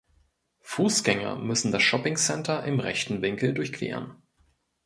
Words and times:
Fußgänger 0.61 1.35
müssen 1.35 1.71
das 1.71 1.83
Shopping 1.83 2.15
Center 2.15 2.63
im 2.63 2.79
rechten 2.79 3.21
Winkel 3.21 3.53
durchqueren. 3.53 4.15